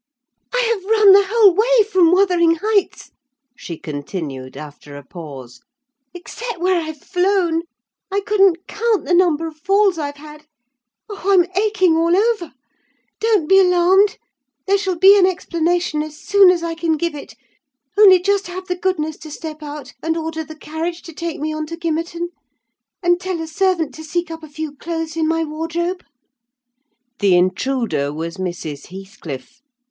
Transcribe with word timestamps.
"I 0.51 0.61
have 0.61 0.83
run 0.83 1.11
the 1.11 1.27
whole 1.29 1.53
way 1.53 1.83
from 1.83 2.11
Wuthering 2.11 2.55
Heights!" 2.59 3.11
she 3.55 3.77
continued, 3.77 4.57
after 4.57 4.95
a 4.97 5.05
pause; 5.05 5.61
"except 6.11 6.59
where 6.59 6.81
I've 6.81 6.97
flown. 7.03 7.61
I 8.11 8.21
couldn't 8.21 8.65
count 8.65 9.05
the 9.05 9.13
number 9.13 9.45
of 9.45 9.57
falls 9.57 9.99
I've 9.99 10.15
had. 10.17 10.47
Oh, 11.07 11.31
I'm 11.31 11.45
aching 11.61 11.95
all 11.97 12.17
over! 12.17 12.51
Don't 13.19 13.47
be 13.47 13.59
alarmed! 13.59 14.17
There 14.65 14.79
shall 14.79 14.97
be 14.97 15.15
an 15.19 15.27
explanation 15.27 16.01
as 16.01 16.17
soon 16.17 16.49
as 16.49 16.63
I 16.63 16.73
can 16.73 16.97
give 16.97 17.13
it; 17.13 17.35
only 17.95 18.19
just 18.19 18.47
have 18.47 18.65
the 18.65 18.75
goodness 18.75 19.17
to 19.17 19.29
step 19.29 19.61
out 19.61 19.93
and 20.01 20.17
order 20.17 20.43
the 20.43 20.55
carriage 20.57 21.03
to 21.03 21.13
take 21.13 21.39
me 21.39 21.53
on 21.53 21.67
to 21.67 21.77
Gimmerton, 21.77 22.29
and 23.03 23.19
tell 23.19 23.39
a 23.39 23.45
servant 23.45 23.93
to 23.93 24.03
seek 24.03 24.31
up 24.31 24.41
a 24.41 24.49
few 24.49 24.75
clothes 24.75 25.15
in 25.15 25.27
my 25.27 25.43
wardrobe." 25.43 26.03
The 27.19 27.35
intruder 27.37 28.11
was 28.11 28.37
Mrs. 28.37 28.87
Heathcliff. 28.87 29.61